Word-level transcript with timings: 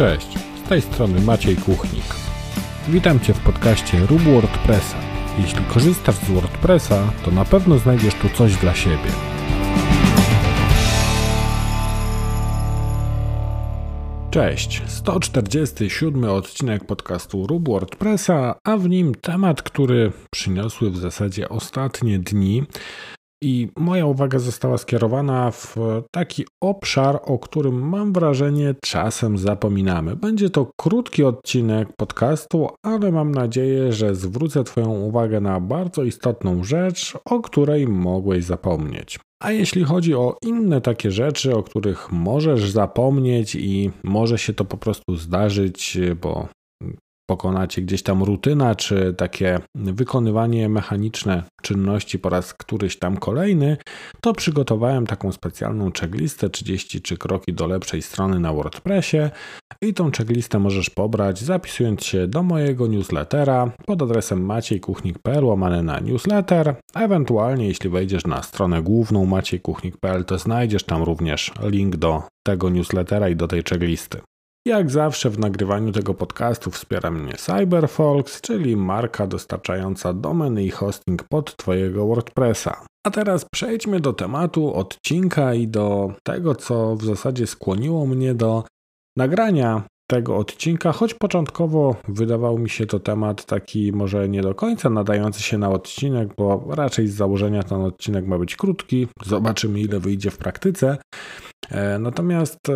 Cześć, 0.00 0.38
z 0.64 0.68
tej 0.68 0.82
strony 0.82 1.20
Maciej 1.20 1.56
Kuchnik. 1.56 2.04
Witam 2.88 3.20
Cię 3.20 3.34
w 3.34 3.40
podcaście 3.40 3.98
Rób 4.06 4.22
WordPressa. 4.22 4.96
Jeśli 5.38 5.64
korzystasz 5.64 6.14
z 6.14 6.30
WordPressa, 6.30 7.12
to 7.24 7.30
na 7.30 7.44
pewno 7.44 7.78
znajdziesz 7.78 8.14
tu 8.14 8.28
coś 8.28 8.56
dla 8.56 8.74
siebie. 8.74 9.10
Cześć, 14.30 14.82
147 14.86 16.24
odcinek 16.24 16.84
podcastu 16.84 17.46
Rób 17.46 17.68
WordPressa, 17.68 18.54
a 18.64 18.76
w 18.76 18.88
nim 18.88 19.14
temat, 19.14 19.62
który 19.62 20.12
przyniosły 20.30 20.90
w 20.90 20.96
zasadzie 20.96 21.48
ostatnie 21.48 22.18
dni, 22.18 22.64
i 23.42 23.68
moja 23.76 24.06
uwaga 24.06 24.38
została 24.38 24.78
skierowana 24.78 25.50
w 25.50 25.76
taki 26.10 26.44
obszar, 26.60 27.20
o 27.24 27.38
którym 27.38 27.88
mam 27.88 28.12
wrażenie 28.12 28.74
czasem 28.84 29.38
zapominamy. 29.38 30.16
Będzie 30.16 30.50
to 30.50 30.70
krótki 30.76 31.24
odcinek 31.24 31.88
podcastu, 31.96 32.68
ale 32.82 33.12
mam 33.12 33.32
nadzieję, 33.32 33.92
że 33.92 34.14
zwrócę 34.14 34.64
Twoją 34.64 34.90
uwagę 34.90 35.40
na 35.40 35.60
bardzo 35.60 36.02
istotną 36.02 36.64
rzecz, 36.64 37.18
o 37.24 37.40
której 37.40 37.88
mogłeś 37.88 38.44
zapomnieć. 38.44 39.18
A 39.42 39.52
jeśli 39.52 39.84
chodzi 39.84 40.14
o 40.14 40.36
inne 40.42 40.80
takie 40.80 41.10
rzeczy, 41.10 41.56
o 41.56 41.62
których 41.62 42.12
możesz 42.12 42.70
zapomnieć 42.70 43.54
i 43.54 43.90
może 44.04 44.38
się 44.38 44.52
to 44.52 44.64
po 44.64 44.76
prostu 44.76 45.16
zdarzyć, 45.16 45.98
bo 46.22 46.48
pokonacie 47.30 47.82
gdzieś 47.82 48.02
tam 48.02 48.22
rutyna, 48.22 48.74
czy 48.74 49.14
takie 49.16 49.58
wykonywanie 49.74 50.68
mechaniczne 50.68 51.42
czynności 51.62 52.18
po 52.18 52.28
raz 52.28 52.54
któryś 52.54 52.98
tam 52.98 53.16
kolejny, 53.16 53.76
to 54.20 54.32
przygotowałem 54.32 55.06
taką 55.06 55.32
specjalną 55.32 55.90
checklistę 56.00 56.50
33 56.50 57.16
kroki 57.16 57.52
do 57.52 57.66
lepszej 57.66 58.02
strony 58.02 58.40
na 58.40 58.52
WordPressie 58.52 59.18
i 59.82 59.94
tą 59.94 60.10
checklistę 60.10 60.58
możesz 60.58 60.90
pobrać 60.90 61.40
zapisując 61.40 62.04
się 62.04 62.28
do 62.28 62.42
mojego 62.42 62.86
newslettera 62.86 63.70
pod 63.86 64.02
adresem 64.02 64.44
maciejkuchnik.pl 64.44 65.44
łamane 65.44 65.82
na 65.82 66.00
newsletter, 66.00 66.74
ewentualnie 66.94 67.68
jeśli 67.68 67.90
wejdziesz 67.90 68.26
na 68.26 68.42
stronę 68.42 68.82
główną 68.82 69.26
maciejkuchnik.pl 69.26 70.24
to 70.24 70.38
znajdziesz 70.38 70.84
tam 70.84 71.02
również 71.02 71.52
link 71.62 71.96
do 71.96 72.22
tego 72.42 72.70
newslettera 72.70 73.28
i 73.28 73.36
do 73.36 73.48
tej 73.48 73.62
checklisty. 73.62 74.20
Jak 74.66 74.90
zawsze 74.90 75.30
w 75.30 75.38
nagrywaniu 75.38 75.92
tego 75.92 76.14
podcastu 76.14 76.70
wspiera 76.70 77.10
mnie 77.10 77.32
CyberFolks, 77.32 78.40
czyli 78.40 78.76
marka 78.76 79.26
dostarczająca 79.26 80.12
domeny 80.12 80.64
i 80.64 80.70
hosting 80.70 81.24
pod 81.24 81.56
Twojego 81.56 82.06
WordPressa. 82.06 82.84
A 83.06 83.10
teraz 83.10 83.44
przejdźmy 83.52 84.00
do 84.00 84.12
tematu 84.12 84.74
odcinka 84.74 85.54
i 85.54 85.68
do 85.68 86.12
tego, 86.22 86.54
co 86.54 86.96
w 86.96 87.04
zasadzie 87.04 87.46
skłoniło 87.46 88.06
mnie 88.06 88.34
do 88.34 88.64
nagrania 89.16 89.82
tego 90.10 90.36
odcinka, 90.36 90.92
choć 90.92 91.14
początkowo 91.14 91.96
wydawał 92.08 92.58
mi 92.58 92.70
się 92.70 92.86
to 92.86 93.00
temat 93.00 93.44
taki 93.44 93.92
może 93.92 94.28
nie 94.28 94.42
do 94.42 94.54
końca 94.54 94.90
nadający 94.90 95.42
się 95.42 95.58
na 95.58 95.70
odcinek, 95.70 96.28
bo 96.38 96.64
raczej 96.68 97.08
z 97.08 97.14
założenia 97.14 97.62
ten 97.62 97.80
odcinek 97.80 98.26
ma 98.26 98.38
być 98.38 98.56
krótki. 98.56 99.08
Zobaczymy, 99.24 99.80
ile 99.80 100.00
wyjdzie 100.00 100.30
w 100.30 100.38
praktyce. 100.38 100.98
E, 101.70 101.98
natomiast 101.98 102.58
e, 102.68 102.72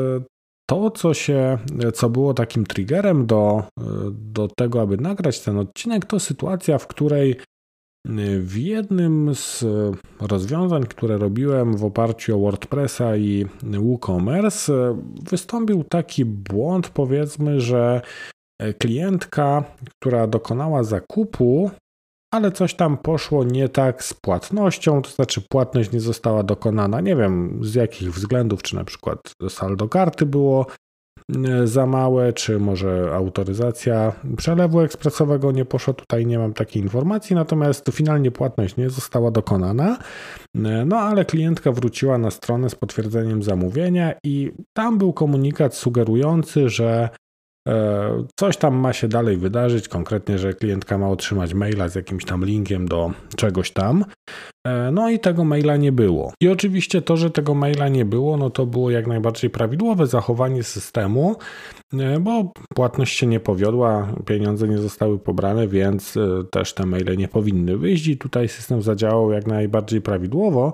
to, 0.66 0.90
co 0.90 1.14
się, 1.14 1.58
co 1.94 2.10
było 2.10 2.34
takim 2.34 2.66
triggerem 2.66 3.26
do, 3.26 3.64
do 4.10 4.48
tego, 4.48 4.80
aby 4.80 4.96
nagrać 4.96 5.40
ten 5.40 5.58
odcinek, 5.58 6.04
to 6.06 6.20
sytuacja, 6.20 6.78
w 6.78 6.86
której 6.86 7.36
w 8.40 8.56
jednym 8.56 9.34
z 9.34 9.64
rozwiązań, 10.20 10.82
które 10.86 11.18
robiłem 11.18 11.76
w 11.76 11.84
oparciu 11.84 12.36
o 12.36 12.40
WordPressa 12.40 13.16
i 13.16 13.46
WooCommerce, 13.62 14.98
wystąpił 15.30 15.84
taki 15.84 16.24
błąd, 16.24 16.88
powiedzmy, 16.88 17.60
że 17.60 18.00
klientka, 18.78 19.64
która 20.00 20.26
dokonała 20.26 20.84
zakupu, 20.84 21.70
ale 22.34 22.52
coś 22.52 22.74
tam 22.74 22.96
poszło 22.96 23.44
nie 23.44 23.68
tak 23.68 24.04
z 24.04 24.14
płatnością, 24.14 25.02
to 25.02 25.10
znaczy 25.10 25.40
płatność 25.48 25.92
nie 25.92 26.00
została 26.00 26.42
dokonana. 26.42 27.00
Nie 27.00 27.16
wiem 27.16 27.58
z 27.62 27.74
jakich 27.74 28.12
względów, 28.14 28.62
czy 28.62 28.76
na 28.76 28.84
przykład 28.84 29.18
saldo 29.48 29.88
karty 29.88 30.26
było 30.26 30.66
e, 31.36 31.66
za 31.66 31.86
małe, 31.86 32.32
czy 32.32 32.58
może 32.58 33.14
autoryzacja 33.14 34.12
przelewu 34.36 34.80
ekspresowego 34.80 35.52
nie 35.52 35.64
poszła. 35.64 35.94
Tutaj 35.94 36.26
nie 36.26 36.38
mam 36.38 36.52
takiej 36.52 36.82
informacji, 36.82 37.36
natomiast 37.36 37.86
finalnie 37.92 38.30
płatność 38.30 38.76
nie 38.76 38.90
została 38.90 39.30
dokonana. 39.30 39.98
E, 40.54 40.84
no 40.84 40.96
ale 40.96 41.24
klientka 41.24 41.72
wróciła 41.72 42.18
na 42.18 42.30
stronę 42.30 42.70
z 42.70 42.74
potwierdzeniem 42.74 43.42
zamówienia 43.42 44.14
i 44.24 44.52
tam 44.72 44.98
był 44.98 45.12
komunikat 45.12 45.74
sugerujący, 45.74 46.68
że 46.68 47.08
coś 48.36 48.56
tam 48.56 48.74
ma 48.74 48.92
się 48.92 49.08
dalej 49.08 49.36
wydarzyć, 49.36 49.88
konkretnie, 49.88 50.38
że 50.38 50.54
klientka 50.54 50.98
ma 50.98 51.08
otrzymać 51.08 51.54
maila 51.54 51.88
z 51.88 51.94
jakimś 51.94 52.24
tam 52.24 52.44
linkiem 52.44 52.88
do 52.88 53.10
czegoś 53.36 53.70
tam. 53.70 54.04
E, 54.66 54.90
no 54.92 55.10
i 55.10 55.18
tego 55.18 55.44
maila 55.44 55.76
nie 55.76 55.92
było. 55.92 56.32
I 56.40 56.48
oczywiście 56.48 57.02
to, 57.02 57.16
że 57.16 57.30
tego 57.30 57.54
maila 57.54 57.88
nie 57.88 58.04
było, 58.04 58.36
no 58.36 58.50
to 58.50 58.66
było 58.66 58.90
jak 58.90 59.06
najbardziej 59.06 59.50
prawidłowe 59.50 60.06
zachowanie 60.06 60.62
systemu, 60.62 61.36
e, 61.92 62.20
bo 62.20 62.52
płatność 62.74 63.18
się 63.18 63.26
nie 63.26 63.40
powiodła, 63.40 64.14
pieniądze 64.26 64.68
nie 64.68 64.78
zostały 64.78 65.18
pobrane, 65.18 65.68
więc 65.68 66.18
też 66.50 66.74
te 66.74 66.86
maile 66.86 67.16
nie 67.16 67.28
powinny 67.28 67.78
wyjść 67.78 68.06
i 68.06 68.18
tutaj 68.18 68.48
system 68.48 68.82
zadziałał 68.82 69.32
jak 69.32 69.46
najbardziej 69.46 70.00
prawidłowo. 70.00 70.72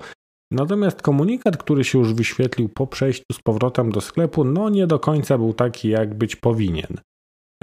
Natomiast 0.53 1.03
komunikat, 1.03 1.57
który 1.57 1.85
się 1.85 1.99
już 1.99 2.15
wyświetlił 2.15 2.69
po 2.69 2.87
przejściu 2.87 3.33
z 3.33 3.41
powrotem 3.41 3.93
do 3.93 4.01
sklepu, 4.01 4.45
no 4.45 4.69
nie 4.69 4.87
do 4.87 4.99
końca 4.99 5.39
był 5.39 5.53
taki, 5.53 5.89
jak 5.89 6.15
być 6.15 6.37
powinien. 6.37 7.01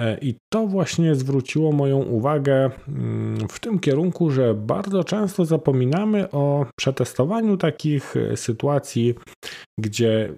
E, 0.00 0.18
I 0.18 0.34
to 0.52 0.66
właśnie 0.66 1.14
zwróciło 1.14 1.72
moją 1.72 1.98
uwagę 1.98 2.70
mm, 2.88 3.48
w 3.48 3.60
tym 3.60 3.78
kierunku, 3.78 4.30
że 4.30 4.54
bardzo 4.54 5.04
często 5.04 5.44
zapominamy 5.44 6.30
o 6.30 6.66
przetestowaniu 6.78 7.56
takich 7.56 8.16
e, 8.16 8.36
sytuacji, 8.36 9.14
gdzie 9.80 10.34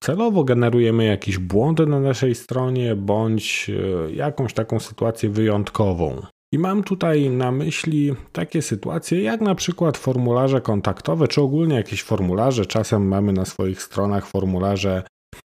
celowo 0.00 0.44
generujemy 0.44 1.04
jakiś 1.04 1.38
błąd 1.38 1.78
na 1.78 2.00
naszej 2.00 2.34
stronie 2.34 2.96
bądź 2.96 3.70
e, 3.70 4.12
jakąś 4.12 4.54
taką 4.54 4.80
sytuację 4.80 5.28
wyjątkową. 5.30 6.22
I 6.52 6.58
mam 6.58 6.84
tutaj 6.84 7.30
na 7.30 7.52
myśli 7.52 8.14
takie 8.32 8.62
sytuacje, 8.62 9.22
jak 9.22 9.40
na 9.40 9.54
przykład 9.54 9.98
formularze 9.98 10.60
kontaktowe, 10.60 11.28
czy 11.28 11.40
ogólnie 11.40 11.76
jakieś 11.76 12.02
formularze. 12.02 12.66
Czasem 12.66 13.08
mamy 13.08 13.32
na 13.32 13.44
swoich 13.44 13.82
stronach 13.82 14.26
formularze 14.26 15.02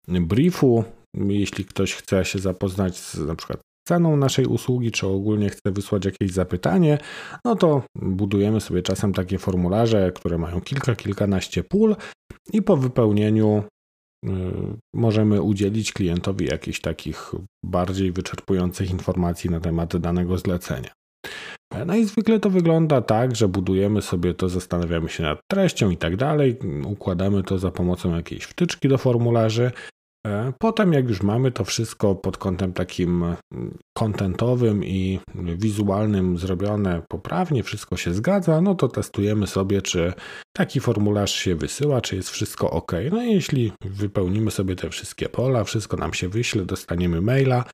briefu. 0.08 0.84
Jeśli 1.14 1.64
ktoś 1.64 1.94
chce 1.94 2.24
się 2.24 2.38
zapoznać 2.38 2.98
z 2.98 3.18
na 3.18 3.34
przykład 3.34 3.60
ceną 3.88 4.16
naszej 4.16 4.46
usługi, 4.46 4.91
czy 4.91 5.06
ogólnie 5.06 5.50
chce 5.50 5.72
wysłać 5.72 6.04
jakieś 6.04 6.30
zapytanie, 6.30 6.98
no 7.44 7.56
to 7.56 7.82
budujemy 7.96 8.60
sobie 8.60 8.82
czasem 8.82 9.12
takie 9.12 9.38
formularze, 9.38 10.12
które 10.14 10.38
mają 10.38 10.60
kilka, 10.60 10.94
kilkanaście 10.94 11.64
pól 11.64 11.96
i 12.52 12.62
po 12.62 12.76
wypełnieniu 12.76 13.62
możemy 14.94 15.43
udzielić 15.43 15.93
klientowi 15.93 16.47
jakichś 16.47 16.81
takich 16.81 17.33
bardziej 17.65 18.12
wyczerpujących 18.12 18.91
informacji 18.91 19.50
na 19.50 19.60
temat 19.60 19.97
danego 19.97 20.38
zlecenia. 20.38 20.91
No 21.87 21.97
i 21.97 22.05
zwykle 22.05 22.41
to 22.41 22.50
wygląda 22.50 23.00
tak, 23.00 23.37
że 23.37 23.49
budujemy 23.49 24.03
sobie 24.03 24.34
to, 24.34 24.49
zastanawiamy 24.49 25.09
się 25.09 25.22
nad 25.22 25.41
treścią 25.50 25.91
i 25.91 25.97
tak 25.97 26.16
dalej, 26.16 26.56
układamy 26.87 27.43
to 27.43 27.59
za 27.59 27.71
pomocą 27.71 28.16
jakiejś 28.16 28.44
wtyczki 28.44 28.88
do 28.88 28.99
formularzy, 28.99 29.71
potem, 30.59 30.93
jak 30.93 31.09
już 31.09 31.22
mamy 31.22 31.53
to 31.53 31.65
wszystko 31.65 32.15
pod 32.15 32.37
kątem 32.37 32.72
takim 32.72 33.25
kontentowym 33.99 34.84
i 34.84 35.21
wizualnym 35.34 36.38
zrobione 36.38 37.03
poprawnie, 37.09 37.63
wszystko 37.63 37.97
się 37.97 38.15
zgadza, 38.15 38.60
no 38.60 38.74
to 38.74 38.89
testujemy 38.89 39.47
sobie, 39.47 39.83
czy 39.83 40.13
taki 40.57 40.80
formularz 40.80 41.34
się 41.34 41.54
wysyła, 41.54 42.01
czy 42.01 42.16
jest 42.16 42.30
wszystko 42.30 42.71
ok. 42.71 42.92
No 43.10 43.22
i 43.22 43.33
jeśli 43.33 43.72
wypełnimy 43.84 44.51
sobie 44.51 44.77
te 44.77 44.91
wszystkie 44.91 45.28
pola, 45.28 45.65
wszystko 45.65 45.97
nam 45.97 46.15
się 46.15 46.28
wyśle, 46.28 46.65
dostaniemy 46.65 47.21
maila, 47.21 47.65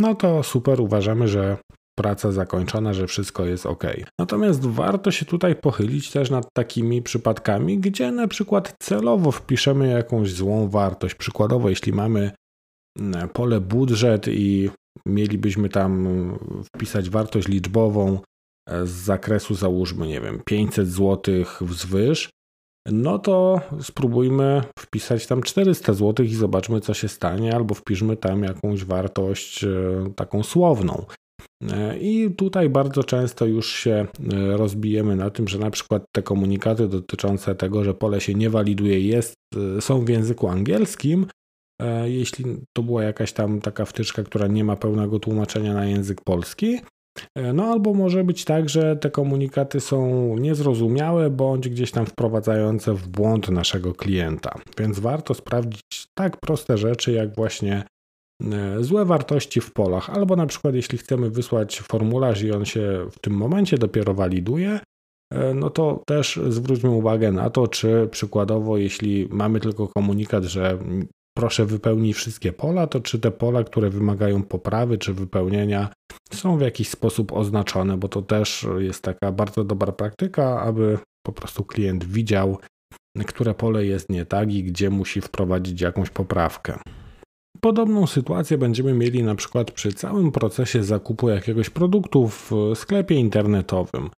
no 0.00 0.14
to 0.14 0.42
super, 0.42 0.80
uważamy, 0.80 1.28
że 1.28 1.56
praca 1.98 2.32
zakończona, 2.32 2.94
że 2.94 3.06
wszystko 3.06 3.44
jest 3.44 3.66
ok. 3.66 3.84
Natomiast 4.20 4.66
warto 4.66 5.10
się 5.10 5.26
tutaj 5.26 5.56
pochylić 5.56 6.10
też 6.10 6.30
nad 6.30 6.46
takimi 6.52 7.02
przypadkami, 7.02 7.78
gdzie 7.78 8.12
na 8.12 8.28
przykład 8.28 8.74
celowo 8.82 9.32
wpiszemy 9.32 9.88
jakąś 9.88 10.32
złą 10.32 10.68
wartość. 10.68 11.14
Przykładowo, 11.14 11.68
jeśli 11.68 11.92
mamy 11.92 12.30
mm, 12.98 13.28
pole 13.28 13.60
budżet 13.60 14.28
i 14.28 14.70
mielibyśmy 15.06 15.68
tam 15.68 16.08
wpisać 16.76 17.10
wartość 17.10 17.48
liczbową 17.48 18.18
e, 18.68 18.86
z 18.86 18.90
zakresu 18.90 19.54
załóżmy, 19.54 20.06
nie 20.06 20.20
wiem, 20.20 20.42
500 20.44 20.88
zł 20.88 21.34
wzwyż, 21.60 22.30
no 22.86 23.18
to 23.18 23.60
spróbujmy 23.80 24.62
wpisać 24.78 25.26
tam 25.26 25.42
400 25.42 25.92
zł 25.92 26.26
i 26.26 26.34
zobaczmy, 26.34 26.80
co 26.80 26.94
się 26.94 27.08
stanie, 27.08 27.54
albo 27.54 27.74
wpiszmy 27.74 28.16
tam 28.16 28.42
jakąś 28.42 28.84
wartość 28.84 29.64
e, 29.64 29.68
taką 30.16 30.42
słowną. 30.42 31.06
E, 31.62 31.98
I 31.98 32.30
tutaj 32.30 32.68
bardzo 32.68 33.04
często 33.04 33.46
już 33.46 33.72
się 33.72 33.92
e, 33.92 34.06
rozbijemy 34.56 35.16
na 35.16 35.30
tym, 35.30 35.48
że 35.48 35.58
na 35.58 35.70
przykład 35.70 36.04
te 36.12 36.22
komunikaty 36.22 36.88
dotyczące 36.88 37.54
tego, 37.54 37.84
że 37.84 37.94
pole 37.94 38.20
się 38.20 38.34
nie 38.34 38.50
waliduje, 38.50 39.00
jest, 39.00 39.34
e, 39.76 39.80
są 39.80 40.04
w 40.04 40.08
języku 40.08 40.48
angielskim, 40.48 41.26
jeśli 42.04 42.44
to 42.76 42.82
była 42.82 43.04
jakaś 43.04 43.32
tam 43.32 43.60
taka 43.60 43.84
wtyczka, 43.84 44.22
która 44.22 44.46
nie 44.46 44.64
ma 44.64 44.76
pełnego 44.76 45.18
tłumaczenia 45.18 45.74
na 45.74 45.86
język 45.86 46.20
polski. 46.24 46.80
No 47.54 47.64
albo 47.64 47.94
może 47.94 48.24
być 48.24 48.44
tak, 48.44 48.68
że 48.68 48.96
te 48.96 49.10
komunikaty 49.10 49.80
są 49.80 50.36
niezrozumiałe 50.38 51.30
bądź 51.30 51.68
gdzieś 51.68 51.90
tam 51.90 52.06
wprowadzające 52.06 52.94
w 52.94 53.08
błąd 53.08 53.48
naszego 53.48 53.94
klienta. 53.94 54.54
Więc 54.78 54.98
warto 54.98 55.34
sprawdzić 55.34 56.06
tak 56.14 56.36
proste 56.40 56.78
rzeczy 56.78 57.12
jak 57.12 57.34
właśnie 57.36 57.84
złe 58.80 59.04
wartości 59.04 59.60
w 59.60 59.72
polach, 59.72 60.10
albo 60.10 60.36
na 60.36 60.46
przykład 60.46 60.74
jeśli 60.74 60.98
chcemy 60.98 61.30
wysłać 61.30 61.80
formularz 61.80 62.42
i 62.42 62.52
on 62.52 62.64
się 62.64 63.06
w 63.10 63.18
tym 63.18 63.32
momencie 63.32 63.78
dopiero 63.78 64.14
waliduje, 64.14 64.80
e, 65.32 65.54
no 65.54 65.70
to 65.70 66.02
też 66.06 66.40
zwróćmy 66.48 66.90
uwagę 66.90 67.32
na 67.32 67.50
to, 67.50 67.68
czy 67.68 68.08
przykładowo, 68.10 68.76
jeśli 68.76 69.28
mamy 69.30 69.60
tylko 69.60 69.88
komunikat, 69.88 70.44
że 70.44 70.78
proszę 71.36 71.66
wypełnij 71.66 72.12
wszystkie 72.12 72.52
pola, 72.52 72.86
to 72.86 73.00
czy 73.00 73.18
te 73.18 73.30
pola, 73.30 73.64
które 73.64 73.90
wymagają 73.90 74.42
poprawy 74.42 74.98
czy 74.98 75.14
wypełnienia, 75.14 75.88
są 76.32 76.58
w 76.58 76.60
jakiś 76.60 76.88
sposób 76.88 77.32
oznaczone, 77.32 77.96
bo 77.96 78.08
to 78.08 78.22
też 78.22 78.66
jest 78.78 79.02
taka 79.02 79.32
bardzo 79.32 79.64
dobra 79.64 79.92
praktyka, 79.92 80.60
aby 80.60 80.98
po 81.26 81.32
prostu 81.32 81.64
klient 81.64 82.04
widział, 82.04 82.58
które 83.26 83.54
pole 83.54 83.86
jest 83.86 84.10
nie 84.10 84.26
tak 84.26 84.52
i 84.52 84.64
gdzie 84.64 84.90
musi 84.90 85.20
wprowadzić 85.20 85.80
jakąś 85.80 86.10
poprawkę. 86.10 86.78
Podobną 87.60 88.06
sytuację 88.06 88.58
będziemy 88.58 88.94
mieli 88.94 89.22
na 89.22 89.34
przykład 89.34 89.70
przy 89.70 89.92
całym 89.92 90.32
procesie 90.32 90.84
zakupu 90.84 91.28
jakiegoś 91.28 91.70
produktu 91.70 92.28
w 92.28 92.52
sklepie 92.74 93.14
internetowym. 93.14 94.10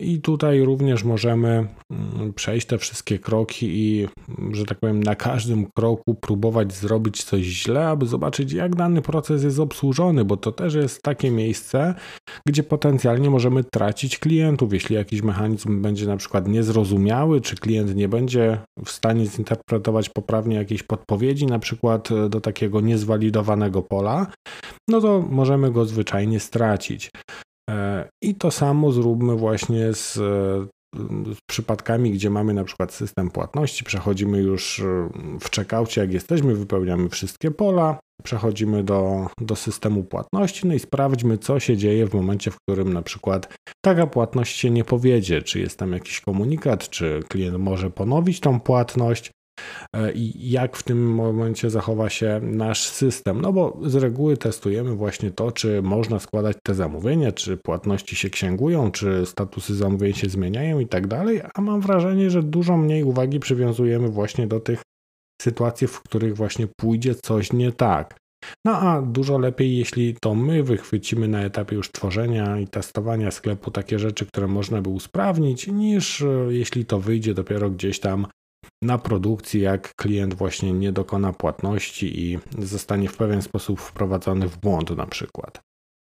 I 0.00 0.20
tutaj 0.20 0.60
również 0.60 1.04
możemy 1.04 1.48
mm, 1.90 2.32
przejść 2.32 2.66
te 2.66 2.78
wszystkie 2.78 3.18
kroki 3.18 3.66
i, 3.70 4.08
że 4.52 4.64
tak 4.64 4.78
powiem, 4.80 5.02
na 5.02 5.14
każdym 5.14 5.66
kroku 5.76 6.14
próbować 6.14 6.72
zrobić 6.72 7.24
coś 7.24 7.42
źle, 7.42 7.88
aby 7.88 8.06
zobaczyć, 8.06 8.52
jak 8.52 8.76
dany 8.76 9.02
proces 9.02 9.44
jest 9.44 9.58
obsłużony, 9.58 10.24
bo 10.24 10.36
to 10.36 10.52
też 10.52 10.74
jest 10.74 11.02
takie 11.02 11.30
miejsce, 11.30 11.94
gdzie 12.48 12.62
potencjalnie 12.62 13.30
możemy 13.30 13.64
tracić 13.64 14.18
klientów. 14.18 14.72
Jeśli 14.72 14.96
jakiś 14.96 15.22
mechanizm 15.22 15.82
będzie 15.82 16.06
na 16.06 16.16
przykład 16.16 16.48
niezrozumiały, 16.48 17.40
czy 17.40 17.56
klient 17.56 17.94
nie 17.94 18.08
będzie 18.08 18.58
w 18.84 18.90
stanie 18.90 19.26
zinterpretować 19.26 20.08
poprawnie 20.08 20.56
jakiejś 20.56 20.82
podpowiedzi, 20.82 21.46
na 21.46 21.58
przykład 21.58 22.08
do 22.28 22.40
takiego 22.40 22.80
niezwalidowanego 22.80 23.82
pola, 23.82 24.26
no 24.88 25.00
to 25.00 25.20
możemy 25.30 25.70
go 25.70 25.84
zwyczajnie 25.84 26.40
stracić. 26.40 27.10
E, 27.70 28.08
I 28.22 28.34
to 28.34 28.50
samo 28.50 28.92
zróbmy 28.92 29.36
właśnie 29.36 29.92
z, 29.92 30.14
z 31.34 31.38
przypadkami, 31.50 32.10
gdzie 32.12 32.30
mamy 32.30 32.54
na 32.54 32.64
przykład 32.64 32.92
system 32.92 33.30
płatności, 33.30 33.84
przechodzimy 33.84 34.38
już 34.38 34.80
e, 34.80 35.08
w 35.40 35.50
checkoutie, 35.56 36.00
jak 36.00 36.12
jesteśmy, 36.12 36.54
wypełniamy 36.54 37.08
wszystkie 37.08 37.50
pola, 37.50 37.98
przechodzimy 38.22 38.84
do, 38.84 39.26
do 39.40 39.56
systemu 39.56 40.04
płatności, 40.04 40.66
no 40.66 40.74
i 40.74 40.78
sprawdźmy, 40.78 41.38
co 41.38 41.60
się 41.60 41.76
dzieje 41.76 42.06
w 42.06 42.14
momencie, 42.14 42.50
w 42.50 42.56
którym 42.56 42.92
na 42.92 43.02
przykład 43.02 43.54
taka 43.84 44.06
płatność 44.06 44.58
się 44.58 44.70
nie 44.70 44.84
powiedzie, 44.84 45.42
czy 45.42 45.60
jest 45.60 45.78
tam 45.78 45.92
jakiś 45.92 46.20
komunikat, 46.20 46.90
czy 46.90 47.20
klient 47.28 47.58
może 47.58 47.90
ponowić 47.90 48.40
tą 48.40 48.60
płatność, 48.60 49.30
E, 49.30 49.43
i 50.14 50.50
jak 50.50 50.76
w 50.76 50.82
tym 50.82 51.14
momencie 51.14 51.70
zachowa 51.70 52.10
się 52.10 52.40
nasz 52.42 52.88
system. 52.88 53.40
No 53.40 53.52
bo 53.52 53.80
z 53.82 53.94
reguły 53.94 54.36
testujemy 54.36 54.94
właśnie 54.94 55.30
to, 55.30 55.52
czy 55.52 55.82
można 55.82 56.18
składać 56.18 56.56
te 56.62 56.74
zamówienia, 56.74 57.32
czy 57.32 57.56
płatności 57.56 58.16
się 58.16 58.30
księgują, 58.30 58.90
czy 58.90 59.26
statusy 59.26 59.74
zamówień 59.74 60.14
się 60.14 60.28
zmieniają 60.28 60.78
i 60.78 60.86
tak 60.86 61.06
dalej, 61.06 61.40
a 61.54 61.60
mam 61.60 61.80
wrażenie, 61.80 62.30
że 62.30 62.42
dużo 62.42 62.76
mniej 62.76 63.04
uwagi 63.04 63.40
przywiązujemy 63.40 64.08
właśnie 64.08 64.46
do 64.46 64.60
tych 64.60 64.82
sytuacji, 65.42 65.86
w 65.86 66.00
których 66.00 66.36
właśnie 66.36 66.66
pójdzie 66.80 67.14
coś 67.14 67.52
nie 67.52 67.72
tak. 67.72 68.16
No 68.66 68.78
a 68.78 69.02
dużo 69.02 69.38
lepiej, 69.38 69.76
jeśli 69.76 70.16
to 70.22 70.34
my 70.34 70.62
wychwycimy 70.62 71.28
na 71.28 71.42
etapie 71.42 71.76
już 71.76 71.90
tworzenia 71.92 72.58
i 72.58 72.66
testowania 72.66 73.30
sklepu 73.30 73.70
takie 73.70 73.98
rzeczy, 73.98 74.26
które 74.26 74.46
można 74.46 74.82
by 74.82 74.90
usprawnić, 74.90 75.66
niż 75.66 76.22
e, 76.22 76.46
jeśli 76.48 76.84
to 76.84 77.00
wyjdzie 77.00 77.34
dopiero 77.34 77.70
gdzieś 77.70 78.00
tam 78.00 78.26
na 78.82 78.98
produkcji, 78.98 79.60
jak 79.60 79.94
klient 79.94 80.34
właśnie 80.34 80.72
nie 80.72 80.92
dokona 80.92 81.32
płatności 81.32 82.20
i 82.20 82.38
zostanie 82.58 83.08
w 83.08 83.16
pewien 83.16 83.42
sposób 83.42 83.80
wprowadzony 83.80 84.48
w 84.48 84.58
błąd 84.58 84.90
na 84.90 85.06
przykład. 85.06 85.60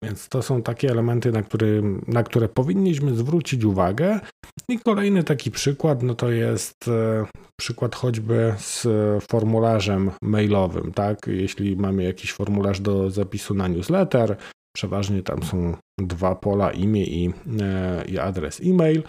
Więc 0.04 0.28
to 0.28 0.42
są 0.42 0.62
takie 0.62 0.90
elementy, 0.90 1.32
na, 1.32 1.42
który, 1.42 1.82
na 2.06 2.22
które 2.22 2.48
powinniśmy 2.48 3.16
zwrócić 3.16 3.64
uwagę. 3.64 4.20
I 4.68 4.78
kolejny 4.78 5.24
taki 5.24 5.50
przykład, 5.50 6.02
no 6.02 6.14
to 6.14 6.30
jest 6.30 6.88
e, 6.88 7.26
przykład 7.60 7.94
choćby 7.94 8.54
z 8.58 8.86
formularzem 9.30 10.10
mailowym, 10.22 10.92
tak? 10.92 11.26
Jeśli 11.26 11.76
mamy 11.76 12.04
jakiś 12.04 12.32
formularz 12.32 12.80
do 12.80 13.10
zapisu 13.10 13.54
na 13.54 13.68
newsletter, 13.68 14.36
przeważnie 14.76 15.22
tam 15.22 15.42
są 15.42 15.76
dwa 16.00 16.34
pola, 16.34 16.70
imię 16.70 17.04
i, 17.04 17.30
e, 17.60 18.04
i 18.04 18.18
adres 18.18 18.60
e-mail 18.64 19.02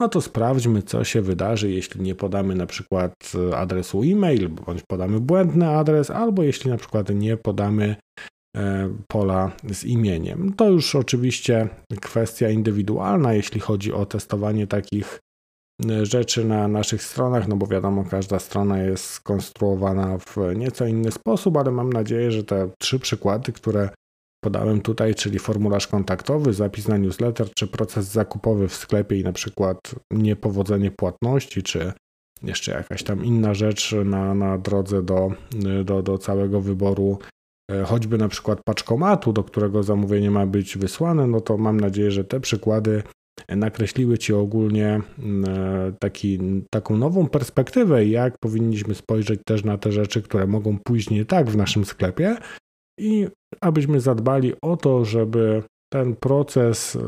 no 0.00 0.08
to 0.08 0.20
sprawdźmy, 0.20 0.82
co 0.82 1.04
się 1.04 1.22
wydarzy, 1.22 1.70
jeśli 1.70 2.00
nie 2.00 2.14
podamy 2.14 2.54
na 2.54 2.66
przykład 2.66 3.14
adresu 3.56 4.02
e-mail, 4.02 4.48
bądź 4.48 4.82
podamy 4.88 5.20
błędny 5.20 5.68
adres, 5.68 6.10
albo 6.10 6.42
jeśli 6.42 6.70
na 6.70 6.76
przykład 6.76 7.08
nie 7.14 7.36
podamy 7.36 7.96
e, 8.56 8.94
pola 9.08 9.52
z 9.70 9.84
imieniem. 9.84 10.52
To 10.52 10.70
już 10.70 10.94
oczywiście 10.94 11.68
kwestia 12.00 12.50
indywidualna, 12.50 13.32
jeśli 13.34 13.60
chodzi 13.60 13.92
o 13.92 14.06
testowanie 14.06 14.66
takich 14.66 15.20
e, 15.90 16.06
rzeczy 16.06 16.44
na 16.44 16.68
naszych 16.68 17.02
stronach, 17.02 17.48
no 17.48 17.56
bo 17.56 17.66
wiadomo, 17.66 18.04
każda 18.04 18.38
strona 18.38 18.82
jest 18.82 19.04
skonstruowana 19.04 20.18
w 20.18 20.36
nieco 20.56 20.86
inny 20.86 21.10
sposób, 21.10 21.56
ale 21.56 21.70
mam 21.70 21.92
nadzieję, 21.92 22.30
że 22.30 22.44
te 22.44 22.70
trzy 22.78 22.98
przykłady, 22.98 23.52
które 23.52 23.88
podałem 24.40 24.80
tutaj, 24.80 25.14
czyli 25.14 25.38
formularz 25.38 25.86
kontaktowy, 25.86 26.52
zapis 26.52 26.88
na 26.88 26.96
newsletter, 26.96 27.50
czy 27.56 27.66
proces 27.66 28.06
zakupowy 28.06 28.68
w 28.68 28.74
sklepie 28.74 29.16
i 29.20 29.24
na 29.24 29.32
przykład 29.32 29.94
niepowodzenie 30.10 30.90
płatności, 30.90 31.62
czy 31.62 31.92
jeszcze 32.42 32.72
jakaś 32.72 33.02
tam 33.02 33.24
inna 33.24 33.54
rzecz 33.54 33.94
na, 34.04 34.34
na 34.34 34.58
drodze 34.58 35.02
do, 35.02 35.32
do, 35.84 36.02
do 36.02 36.18
całego 36.18 36.60
wyboru, 36.60 37.18
e, 37.70 37.84
choćby 37.84 38.18
na 38.18 38.28
przykład 38.28 38.58
paczkomatu, 38.64 39.32
do 39.32 39.44
którego 39.44 39.82
zamówienie 39.82 40.30
ma 40.30 40.46
być 40.46 40.78
wysłane, 40.78 41.26
no 41.26 41.40
to 41.40 41.56
mam 41.56 41.80
nadzieję, 41.80 42.10
że 42.10 42.24
te 42.24 42.40
przykłady 42.40 43.02
nakreśliły 43.48 44.18
Ci 44.18 44.32
ogólnie 44.32 45.00
e, 45.48 45.92
taki, 46.00 46.38
taką 46.70 46.96
nową 46.96 47.28
perspektywę, 47.28 48.06
jak 48.06 48.38
powinniśmy 48.40 48.94
spojrzeć 48.94 49.40
też 49.46 49.64
na 49.64 49.78
te 49.78 49.92
rzeczy, 49.92 50.22
które 50.22 50.46
mogą 50.46 50.78
pójść 50.78 51.10
nie 51.10 51.24
tak 51.24 51.50
w 51.50 51.56
naszym 51.56 51.84
sklepie, 51.84 52.36
i 52.98 53.28
abyśmy 53.60 54.00
zadbali 54.00 54.52
o 54.62 54.76
to, 54.76 55.04
żeby 55.04 55.62
ten 55.92 56.16
proces, 56.16 56.98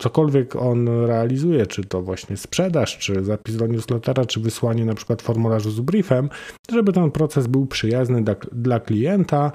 cokolwiek 0.00 0.56
on 0.56 0.88
realizuje, 0.88 1.66
czy 1.66 1.84
to 1.84 2.02
właśnie 2.02 2.36
sprzedaż, 2.36 2.98
czy 2.98 3.24
zapis 3.24 3.56
do 3.56 3.66
newslettera, 3.66 4.24
czy 4.24 4.40
wysłanie 4.40 4.84
na 4.84 4.94
przykład 4.94 5.22
formularzu 5.22 5.70
z 5.70 5.80
briefem, 5.80 6.28
żeby 6.70 6.92
ten 6.92 7.10
proces 7.10 7.46
był 7.46 7.66
przyjazny 7.66 8.24
dla, 8.24 8.34
dla 8.52 8.80
klienta 8.80 9.52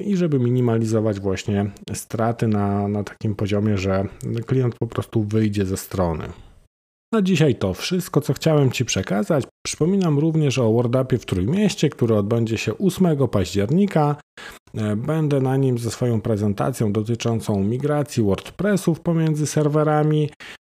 i 0.00 0.16
żeby 0.16 0.38
minimalizować 0.38 1.20
właśnie 1.20 1.70
straty 1.94 2.48
na, 2.48 2.88
na 2.88 3.04
takim 3.04 3.34
poziomie, 3.34 3.78
że 3.78 4.04
klient 4.46 4.74
po 4.78 4.86
prostu 4.86 5.22
wyjdzie 5.22 5.66
ze 5.66 5.76
strony. 5.76 6.24
Na 7.12 7.22
dzisiaj 7.22 7.54
to 7.54 7.74
wszystko, 7.74 8.20
co 8.20 8.32
chciałem 8.32 8.70
Ci 8.70 8.84
przekazać. 8.84 9.44
Przypominam 9.66 10.18
również 10.18 10.58
o 10.58 10.72
WordUpie 10.72 11.18
w 11.18 11.26
Trójmieście, 11.26 11.88
który 11.88 12.14
odbędzie 12.14 12.58
się 12.58 12.78
8 12.78 13.28
października. 13.28 14.16
E, 14.74 14.96
będę 14.96 15.40
na 15.40 15.56
nim 15.56 15.78
ze 15.78 15.90
swoją 15.90 16.20
prezentacją 16.20 16.92
dotyczącą 16.92 17.64
migracji 17.64 18.22
WordPressów 18.22 19.00
pomiędzy 19.00 19.46
serwerami 19.46 20.30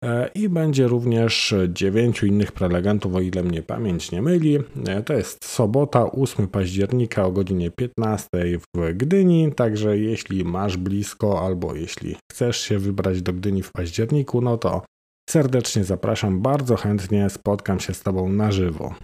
e, 0.05 0.31
i 0.35 0.49
będzie 0.49 0.87
również 0.87 1.55
dziewięciu 1.69 2.27
innych 2.27 2.53
prelegentów, 2.53 3.15
o 3.15 3.21
ile 3.21 3.43
mnie 3.43 3.63
pamięć 3.63 4.13
nie 4.13 4.23
myli. 4.23 4.59
E, 4.87 5.03
to 5.03 5.13
jest 5.13 5.45
sobota, 5.45 6.13
8 6.13 6.49
października 6.49 7.27
o 7.27 7.33
godzinie 7.33 7.71
15 7.71 8.29
w 8.77 8.95
Gdyni, 8.95 9.53
także 9.53 9.99
jeśli 9.99 10.45
masz 10.45 10.77
blisko 10.77 11.47
albo 11.47 11.75
jeśli 11.75 12.17
chcesz 12.33 12.61
się 12.61 12.79
wybrać 12.79 13.23
do 13.23 13.33
Gdyni 13.33 13.63
w 13.63 13.73
październiku, 13.73 14.41
no 14.41 14.59
to 14.59 14.83
serdecznie 15.31 15.85
zapraszam, 15.85 16.41
bardzo 16.41 16.77
chętnie 16.77 17.31
spotkam 17.31 17.81
się 17.81 17.95
z 17.95 18.03
Tobą 18.03 18.29
na 18.29 18.53
żywo. 18.53 18.95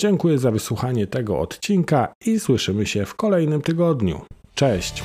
Dziękuję 0.00 0.38
za 0.38 0.50
wysłuchanie 0.50 1.06
tego 1.06 1.40
odcinka 1.40 2.12
i 2.26 2.40
słyszymy 2.40 2.86
się 2.86 3.04
w 3.04 3.14
kolejnym 3.14 3.62
tygodniu. 3.62 4.20
Cześć! 4.54 5.02